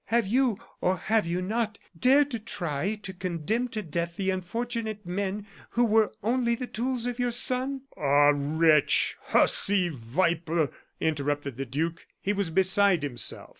[0.05, 4.31] Have you, or have you not, dared to try and to condemn to death the
[4.31, 9.15] unfortunate men who were only the tools of your son?" "Ah, wretch!
[9.25, 9.89] hussy!
[9.89, 12.07] viper!" interrupted the duke.
[12.19, 13.49] He was beside himself.